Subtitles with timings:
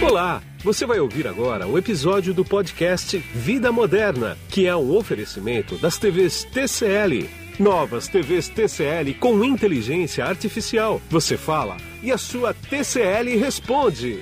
[0.00, 5.76] Olá, você vai ouvir agora o episódio do podcast Vida Moderna, que é um oferecimento
[5.76, 7.28] das TVs TCL.
[7.58, 11.02] Novas TVs TCL com inteligência artificial.
[11.10, 14.20] Você fala e a sua TCL responde.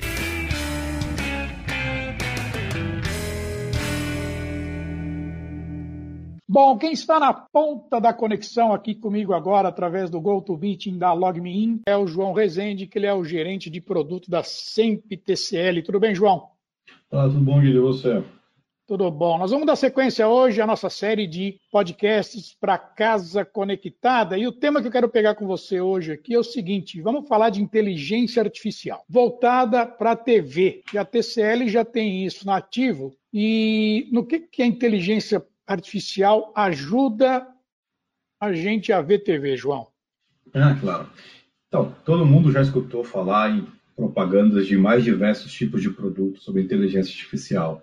[6.57, 11.83] Bom, quem está na ponta da conexão aqui comigo agora, através do GoToMeeting da LogMeIn,
[11.87, 15.83] é o João Rezende, que ele é o gerente de produto da SEMP TCL.
[15.85, 16.49] Tudo bem, João?
[17.11, 18.25] Tá, tudo bom, Guilherme, você?
[18.87, 19.37] Tudo bom.
[19.37, 24.39] Nós vamos dar sequência hoje à nossa série de podcasts para casa conectada.
[24.39, 27.29] E o tema que eu quero pegar com você hoje aqui é o seguinte: vamos
[27.29, 30.83] falar de inteligência artificial voltada para a TV.
[30.91, 33.15] E a TCL já tem isso nativo.
[33.31, 37.47] E no que, que a inteligência artificial ajuda
[38.41, 39.89] a gente a ver TV, João?
[40.55, 41.11] Ah, claro.
[41.69, 43.67] Então, todo mundo já escutou falar em
[43.97, 47.83] propagandas de mais diversos tipos de produtos sobre inteligência artificial.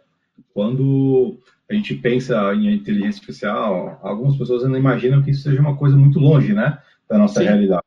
[0.54, 1.40] Quando
[1.70, 5.98] a gente pensa em inteligência artificial, algumas pessoas ainda imaginam que isso seja uma coisa
[5.98, 7.48] muito longe, né, da nossa Sim.
[7.48, 7.84] realidade.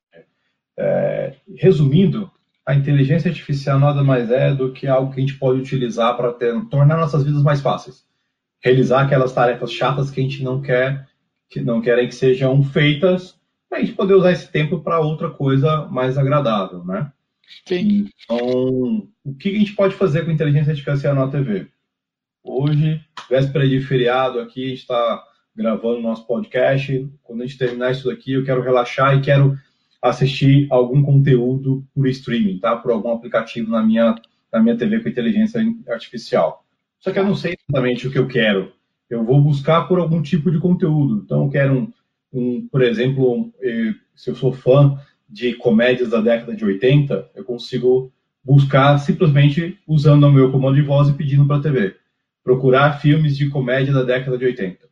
[0.78, 2.30] É, resumindo,
[2.64, 6.32] a inteligência artificial nada mais é do que algo que a gente pode utilizar para
[6.32, 8.06] tornar nossas vidas mais fáceis
[8.62, 11.08] realizar aquelas tarefas chatas que a gente não quer,
[11.48, 15.30] que não querem que sejam feitas, para a gente poder usar esse tempo para outra
[15.30, 17.12] coisa mais agradável, né?
[17.66, 18.08] Sim.
[18.24, 21.68] Então, o que a gente pode fazer com inteligência artificial na TV?
[22.42, 27.08] Hoje, véspera de feriado aqui, a gente está gravando nosso podcast.
[27.22, 29.58] Quando a gente terminar isso daqui, eu quero relaxar e quero
[30.02, 32.76] assistir algum conteúdo por streaming, tá?
[32.76, 34.14] Por algum aplicativo na minha,
[34.52, 36.65] na minha TV com inteligência artificial.
[37.06, 38.72] Só que eu não sei exatamente o que eu quero.
[39.08, 41.22] Eu vou buscar por algum tipo de conteúdo.
[41.24, 41.92] Então, eu quero, um,
[42.32, 43.54] um por exemplo,
[44.12, 48.12] se eu sou fã de comédias da década de 80, eu consigo
[48.42, 51.94] buscar simplesmente usando o meu comando de voz e pedindo para a TV.
[52.42, 54.88] Procurar filmes de comédia da década de 80.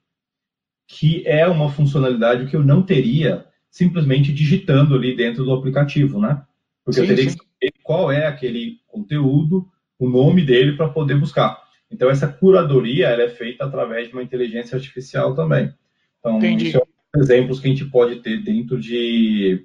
[0.87, 6.41] Que é uma funcionalidade que eu não teria simplesmente digitando ali dentro do aplicativo, né?
[6.85, 7.37] Porque sim, eu teria sim.
[7.37, 11.64] que saber qual é aquele conteúdo, o nome dele para poder buscar.
[11.95, 15.73] Então, essa curadoria ela é feita através de uma inteligência artificial também.
[16.19, 16.69] Então, Entendi.
[16.69, 19.65] isso é um exemplos que a gente pode ter dentro de,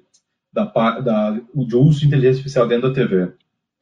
[0.52, 0.64] da,
[1.00, 3.32] da, de uso de inteligência artificial dentro da TV.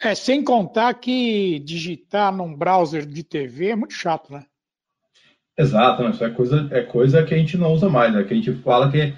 [0.01, 4.47] É, sem contar que digitar num browser de TV é muito chato, né?
[5.59, 6.11] Exato, né?
[6.11, 8.53] isso é coisa, é coisa que a gente não usa mais, é que a gente
[8.63, 9.15] fala que é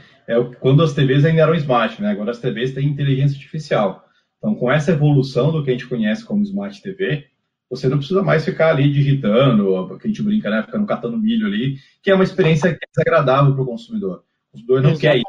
[0.58, 2.10] quando as TVs ainda eram smart, né?
[2.10, 4.04] Agora as TVs têm inteligência artificial.
[4.38, 7.26] Então, com essa evolução do que a gente conhece como Smart TV,
[7.70, 10.62] você não precisa mais ficar ali digitando, que a gente brinca, né?
[10.64, 14.24] Ficando catando milho ali, que é uma experiência desagradável para o consumidor.
[14.48, 15.00] O consumidor não Exato.
[15.00, 15.24] quer isso.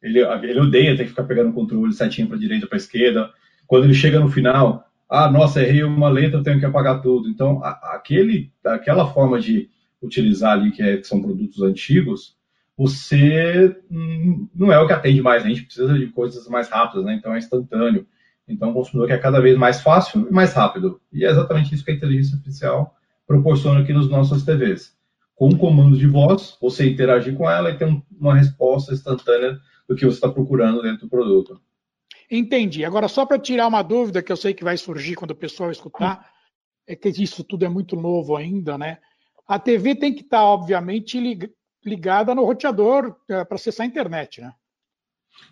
[0.00, 3.30] Ele, ele odeia ter que ficar pegando o controle setinho para direita, para esquerda.
[3.66, 7.28] Quando ele chega no final, ah, nossa, errei uma letra, tenho que apagar tudo.
[7.28, 9.68] Então, a, aquele, aquela forma de
[10.00, 12.36] utilizar ali, que, é, que são produtos antigos,
[12.76, 15.44] você hum, não é o que atende mais.
[15.44, 17.14] A gente precisa de coisas mais rápidas, né?
[17.14, 18.06] Então, é instantâneo.
[18.52, 21.00] Então, o consumidor quer cada vez mais fácil e mais rápido.
[21.12, 22.94] E é exatamente isso que a inteligência artificial
[23.26, 24.96] proporciona aqui nos nossos TVs.
[25.34, 29.58] Com um comando de voz, você interagir com ela e ter uma resposta instantânea
[29.88, 31.60] do que você está procurando dentro do produto.
[32.30, 32.84] Entendi.
[32.84, 35.70] Agora, só para tirar uma dúvida que eu sei que vai surgir quando o pessoal
[35.70, 36.30] escutar,
[36.86, 38.98] é que isso tudo é muito novo ainda, né?
[39.46, 41.20] A TV tem que estar, tá, obviamente,
[41.84, 44.52] ligada no roteador é, para acessar a internet, né?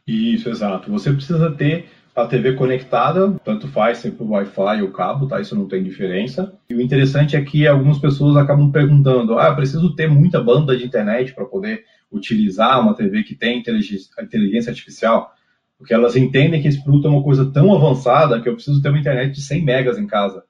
[0.06, 0.91] Isso, exato.
[0.91, 5.41] Você precisa ter a TV conectada, tanto faz se por Wi-Fi ou cabo, tá?
[5.41, 6.53] Isso não tem diferença.
[6.69, 10.84] E o interessante é que algumas pessoas acabam perguntando: ah, preciso ter muita banda de
[10.84, 15.32] internet para poder utilizar uma TV que tem inteligência artificial?
[15.78, 18.91] Porque elas entendem que esse produto é uma coisa tão avançada que eu preciso ter
[18.91, 20.44] uma internet de 100 megas em casa.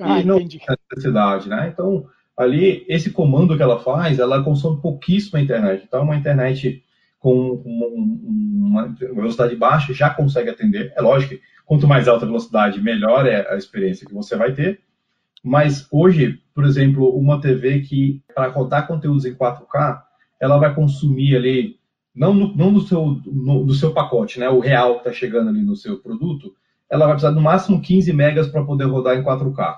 [0.00, 0.60] Ah, e não tem
[0.90, 1.70] necessidade, né?
[1.72, 2.06] Então,
[2.36, 5.84] ali, esse comando que ela faz, ela consome pouquíssima internet.
[5.86, 6.84] Então, uma internet
[7.26, 10.92] com uma velocidade baixa já consegue atender.
[10.96, 14.52] É lógico que quanto mais alta a velocidade, melhor é a experiência que você vai
[14.52, 14.80] ter.
[15.42, 20.02] Mas hoje, por exemplo, uma TV que, para rodar conteúdos em 4K,
[20.40, 21.78] ela vai consumir ali,
[22.14, 25.48] não no, não no, seu, no, no seu pacote, né, o real que está chegando
[25.48, 26.54] ali no seu produto,
[26.88, 29.76] ela vai precisar no máximo 15 megas para poder rodar em 4K.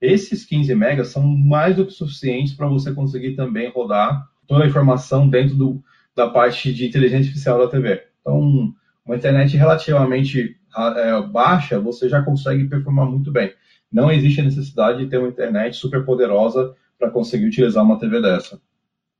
[0.00, 4.66] Esses 15 megas são mais do que suficientes para você conseguir também rodar toda a
[4.66, 5.82] informação dentro do,
[6.14, 8.06] da parte de inteligência artificial da TV.
[8.20, 8.74] Então,
[9.04, 13.52] uma internet relativamente é, baixa, você já consegue performar muito bem.
[13.90, 18.20] Não existe a necessidade de ter uma internet super poderosa para conseguir utilizar uma TV
[18.20, 18.60] dessa.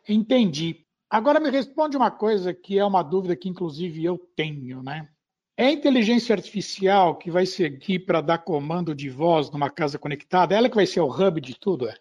[0.08, 0.84] Entendi.
[1.08, 5.08] Agora me responde uma coisa que é uma dúvida que inclusive eu tenho, né?
[5.56, 10.54] É a inteligência artificial que vai seguir para dar comando de voz numa casa conectada?
[10.54, 11.88] Ela que vai ser o hub de tudo?
[11.88, 11.94] É?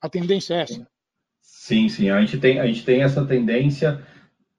[0.00, 0.86] A tendência é essa?
[1.40, 2.10] Sim, sim.
[2.10, 4.04] A gente tem, a gente tem essa tendência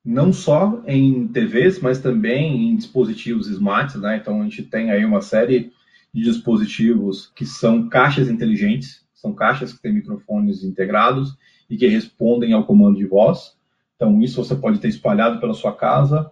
[0.03, 4.17] não só em TVs, mas também em dispositivos smarts, né?
[4.17, 5.71] Então a gente tem aí uma série
[6.13, 11.37] de dispositivos que são caixas inteligentes, são caixas que têm microfones integrados
[11.69, 13.55] e que respondem ao comando de voz.
[13.95, 16.31] Então isso você pode ter espalhado pela sua casa.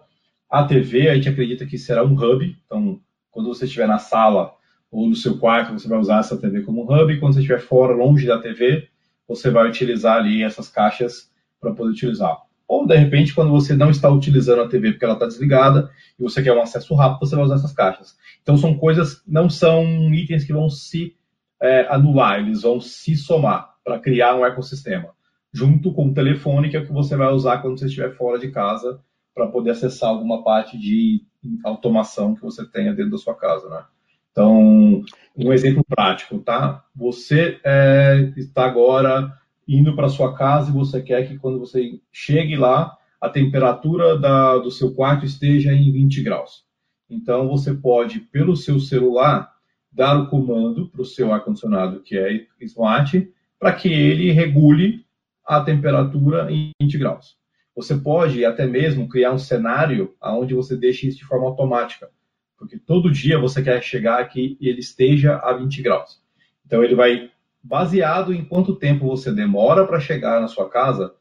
[0.50, 2.56] A TV a gente acredita que será um hub.
[2.64, 3.00] Então
[3.30, 4.54] quando você estiver na sala
[4.90, 7.20] ou no seu quarto, você vai usar essa TV como hub.
[7.20, 8.88] Quando você estiver fora, longe da TV,
[9.28, 11.30] você vai utilizar ali essas caixas
[11.60, 12.47] para poder utilizar.
[12.68, 16.22] Ou, de repente, quando você não está utilizando a TV porque ela está desligada e
[16.22, 18.14] você quer um acesso rápido, você vai usar essas caixas.
[18.42, 19.82] Então, são coisas, não são
[20.12, 21.16] itens que vão se
[21.60, 25.08] é, anular, eles vão se somar para criar um ecossistema.
[25.50, 28.38] Junto com o telefone, que é o que você vai usar quando você estiver fora
[28.38, 29.00] de casa
[29.34, 31.22] para poder acessar alguma parte de
[31.64, 33.84] automação que você tenha dentro da sua casa, né?
[34.30, 35.02] Então,
[35.36, 36.84] um exemplo prático, tá?
[36.94, 39.32] Você é, está agora
[39.68, 44.56] indo para sua casa e você quer que quando você chegue lá, a temperatura da,
[44.56, 46.64] do seu quarto esteja em 20 graus.
[47.10, 49.52] Então você pode, pelo seu celular,
[49.92, 55.04] dar o comando para o seu ar-condicionado, que é smart, para que ele regule
[55.44, 57.36] a temperatura em 20 graus.
[57.74, 62.10] Você pode até mesmo criar um cenário onde você deixe isso de forma automática,
[62.56, 66.20] porque todo dia você quer chegar aqui e ele esteja a 20 graus.
[66.66, 67.30] Então ele vai
[67.62, 71.14] baseado em quanto tempo você demora para chegar na sua casa,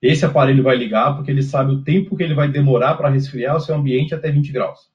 [0.00, 3.56] esse aparelho vai ligar porque ele sabe o tempo que ele vai demorar para resfriar
[3.56, 4.90] o seu ambiente até 20 graus.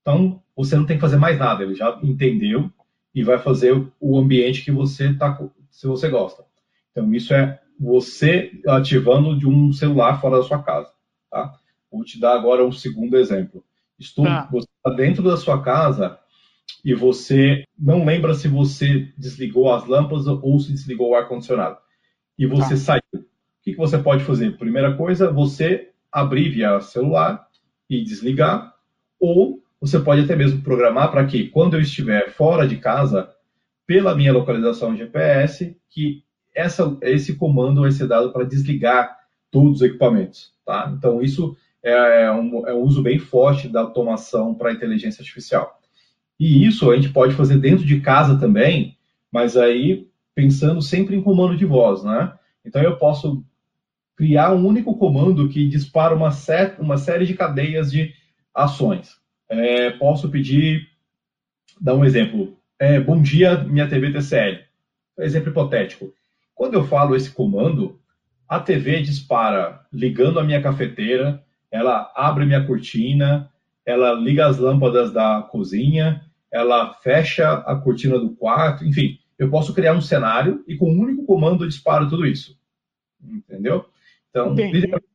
[0.00, 2.70] Então, você não tem que fazer mais nada, ele já entendeu
[3.14, 5.38] e vai fazer o ambiente que você tá,
[5.70, 6.44] se você gosta.
[6.90, 10.90] Então, isso é você ativando de um celular fora da sua casa.
[11.30, 11.54] Tá?
[11.90, 13.64] Vou te dar agora um segundo exemplo.
[13.98, 14.48] Estou, tá.
[14.50, 16.18] Você está dentro da sua casa
[16.84, 21.78] e você não lembra se você desligou as lâmpadas ou se desligou o ar-condicionado.
[22.38, 22.76] E você tá.
[22.76, 23.02] saiu.
[23.14, 24.56] O que, que você pode fazer?
[24.56, 27.46] Primeira coisa, você abrir via celular
[27.88, 28.74] e desligar,
[29.20, 33.30] ou você pode até mesmo programar para que, quando eu estiver fora de casa,
[33.86, 36.22] pela minha localização GPS, que
[36.54, 39.16] essa, esse comando vai ser dado para desligar
[39.50, 40.52] todos os equipamentos.
[40.64, 40.92] Tá?
[40.96, 45.80] Então, isso é um, é um uso bem forte da automação para inteligência artificial.
[46.42, 48.98] E isso a gente pode fazer dentro de casa também,
[49.30, 52.32] mas aí pensando sempre em comando de voz, né?
[52.64, 53.44] Então eu posso
[54.16, 58.12] criar um único comando que dispara uma, set, uma série de cadeias de
[58.52, 59.20] ações.
[59.48, 60.88] É, posso pedir,
[61.80, 62.58] dar um exemplo.
[62.76, 64.64] É, bom dia, minha TV TCL.
[65.20, 66.12] Exemplo hipotético.
[66.56, 68.00] Quando eu falo esse comando,
[68.48, 71.40] a TV dispara ligando a minha cafeteira,
[71.70, 73.48] ela abre minha cortina,
[73.86, 76.20] ela liga as lâmpadas da cozinha,
[76.52, 81.00] ela fecha a cortina do quarto, enfim, eu posso criar um cenário e com um
[81.00, 82.56] único comando eu disparo tudo isso.
[83.22, 83.86] Entendeu?
[84.30, 84.54] Então,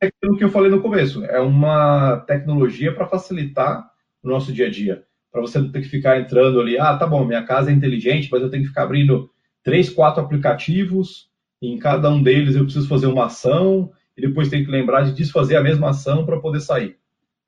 [0.00, 3.90] é aquilo que eu falei no começo, é uma tecnologia para facilitar
[4.22, 5.04] o nosso dia a dia.
[5.30, 8.28] Para você não ter que ficar entrando ali, ah, tá bom, minha casa é inteligente,
[8.30, 9.30] mas eu tenho que ficar abrindo
[9.62, 11.28] três, quatro aplicativos,
[11.60, 15.02] e em cada um deles eu preciso fazer uma ação, e depois tenho que lembrar
[15.02, 16.96] de desfazer a mesma ação para poder sair.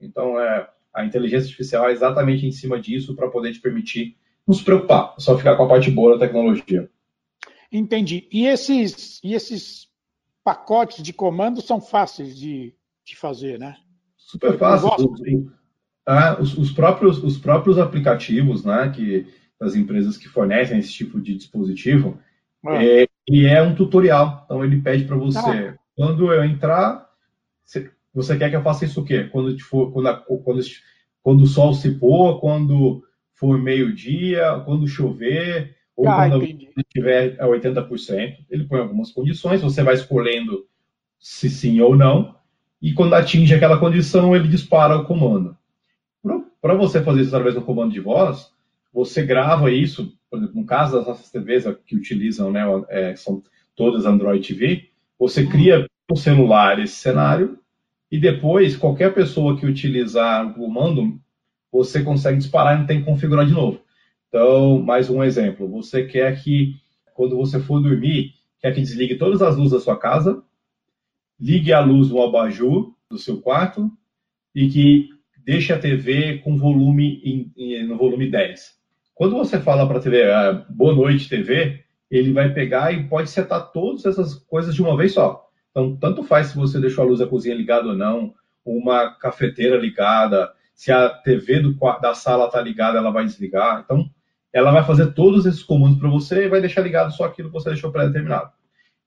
[0.00, 4.16] Então, é, a inteligência artificial é exatamente em cima disso para poder te permitir
[4.46, 6.90] não se preocupar, só ficar com a parte boa da tecnologia.
[7.70, 8.26] Entendi.
[8.32, 9.88] E esses, e esses
[10.42, 13.76] pacotes de comando são fáceis de, de fazer, né?
[14.16, 14.90] Super fácil.
[16.06, 19.26] Ah, os, os, próprios, os próprios aplicativos né, que,
[19.60, 22.18] das empresas que fornecem esse tipo de dispositivo,
[22.66, 22.82] ah.
[22.84, 24.42] é, ele é um tutorial.
[24.44, 25.78] Então ele pede para você, ah.
[25.94, 27.08] quando eu entrar,
[27.64, 27.90] você
[28.38, 29.24] quer que eu faça isso o quê?
[29.24, 30.60] Quando, for, quando, a, quando,
[31.22, 33.02] quando o sol se pôr, quando
[33.34, 38.36] for meio-dia, quando chover, ou ah, quando estiver a 80%.
[38.50, 40.66] Ele põe algumas condições, você vai escolhendo
[41.18, 42.34] se sim ou não,
[42.80, 45.56] e quando atinge aquela condição, ele dispara o comando.
[46.60, 48.50] Para você fazer isso através do comando de voz,
[48.92, 53.42] você grava isso, por exemplo, no caso das nossas TVs que utilizam, né, é, são
[53.74, 57.58] todas Android TV, você cria no celular esse cenário
[58.10, 61.20] e depois, qualquer pessoa que utilizar o comando,
[61.70, 63.80] você consegue disparar e não tem que configurar de novo.
[64.28, 65.68] Então, mais um exemplo.
[65.68, 66.74] Você quer que,
[67.14, 70.42] quando você for dormir, quer que desligue todas as luzes da sua casa,
[71.38, 73.90] ligue a luz no abajur do seu quarto
[74.54, 75.08] e que
[75.44, 78.78] deixe a TV com volume em, em, no volume 10.
[79.14, 83.30] Quando você fala para a TV, ah, boa noite TV, ele vai pegar e pode
[83.30, 85.49] setar todas essas coisas de uma vez só.
[85.70, 88.34] Então, tanto faz se você deixou a luz da cozinha ligada ou não,
[88.64, 93.82] uma cafeteira ligada, Se a TV do, da sala está ligada, ela vai desligar.
[93.84, 94.10] Então,
[94.52, 97.54] ela vai fazer todos esses comandos para você e vai deixar ligado só aquilo que
[97.54, 98.50] você deixou pré-determinado.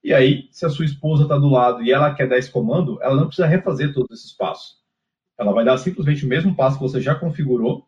[0.03, 3.01] E aí, se a sua esposa está do lado e ela quer dar esse comando,
[3.01, 4.77] ela não precisa refazer todos esses passos.
[5.37, 7.87] Ela vai dar simplesmente o mesmo passo que você já configurou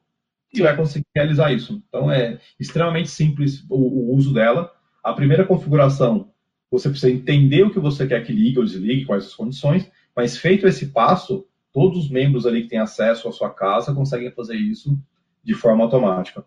[0.54, 1.84] e vai conseguir realizar isso.
[1.88, 4.72] Então, é extremamente simples o, o uso dela.
[5.04, 6.32] A primeira configuração,
[6.72, 10.38] você precisa entender o que você quer que ligue ou desligue, quais as condições, mas
[10.38, 14.56] feito esse passo, todos os membros ali que têm acesso à sua casa conseguem fazer
[14.56, 14.98] isso
[15.44, 16.46] de forma automática.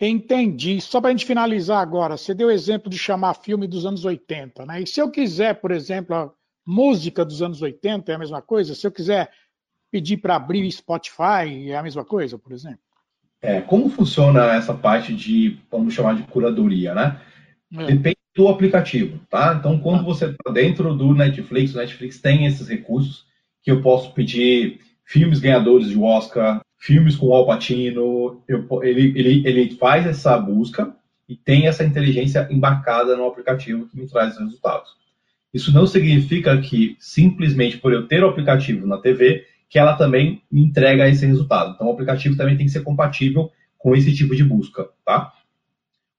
[0.00, 0.80] Entendi.
[0.80, 4.04] Só para a gente finalizar agora, você deu o exemplo de chamar filme dos anos
[4.04, 4.82] 80, né?
[4.82, 6.30] E se eu quiser, por exemplo, a
[6.64, 8.74] música dos anos 80 é a mesma coisa?
[8.74, 9.28] Se eu quiser
[9.90, 12.78] pedir para abrir Spotify é a mesma coisa, por exemplo?
[13.40, 17.20] É, como funciona essa parte de, vamos chamar de curadoria, né?
[17.72, 17.86] É.
[17.86, 19.56] Depende do aplicativo, tá?
[19.58, 20.04] Então, quando ah.
[20.04, 23.26] você está dentro do Netflix, o Netflix tem esses recursos
[23.64, 29.42] que eu posso pedir filmes ganhadores de Oscar, filmes com Al Pacino, eu, ele, ele,
[29.44, 30.94] ele faz essa busca
[31.28, 34.90] e tem essa inteligência embarcada no aplicativo que me traz os resultados.
[35.52, 40.42] Isso não significa que simplesmente por eu ter o aplicativo na TV, que ela também
[40.50, 41.72] me entrega esse resultado.
[41.74, 45.32] Então o aplicativo também tem que ser compatível com esse tipo de busca, tá?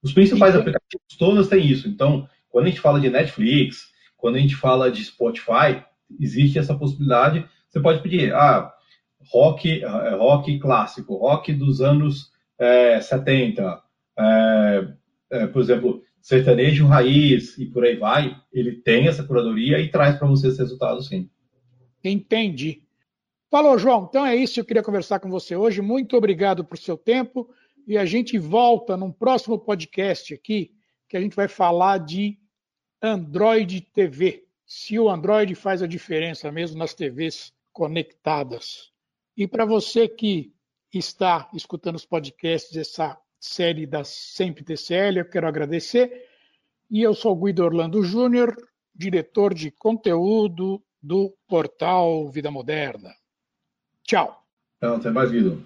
[0.01, 0.60] Os principais Sim.
[0.60, 1.88] aplicativos todos têm isso.
[1.88, 5.84] Então, quando a gente fala de Netflix, quando a gente fala de Spotify,
[6.20, 7.46] existe essa possibilidade.
[7.70, 8.72] Você pode pedir, ah,
[9.32, 13.82] rock, é, rock clássico, rock dos anos é, 70,
[14.18, 14.88] é,
[15.32, 20.18] é, por exemplo, sertanejo raiz e por aí vai, ele tem essa curadoria e traz
[20.18, 21.29] para você esse resultado sim.
[22.03, 22.82] Entendi.
[23.50, 24.06] Falou, João.
[24.08, 25.82] Então é isso que eu queria conversar com você hoje.
[25.82, 27.50] Muito obrigado por seu tempo
[27.88, 30.74] e a gente volta num próximo podcast aqui
[31.07, 32.38] que a gente vai falar de
[33.01, 34.45] Android TV.
[34.65, 38.91] Se o Android faz a diferença mesmo nas TVs conectadas.
[39.36, 40.53] E para você que
[40.93, 46.27] está escutando os podcasts dessa série da Sempre TCL, eu quero agradecer.
[46.89, 48.55] E eu sou Guido Orlando Júnior,
[48.93, 53.15] diretor de conteúdo do portal Vida Moderna.
[54.03, 54.43] Tchau.
[54.77, 55.65] Então, até mais, Guido.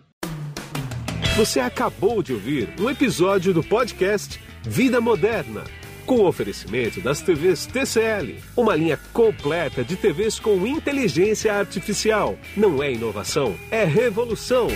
[1.36, 5.63] Você acabou de ouvir um episódio do podcast Vida Moderna
[6.06, 12.38] com o oferecimento das TVs TCL, uma linha completa de TVs com inteligência artificial.
[12.56, 14.68] Não é inovação, é revolução.